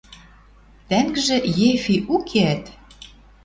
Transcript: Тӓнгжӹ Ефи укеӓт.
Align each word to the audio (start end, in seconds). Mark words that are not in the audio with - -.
Тӓнгжӹ 0.89 1.37
Ефи 1.69 1.95
укеӓт. 2.13 2.63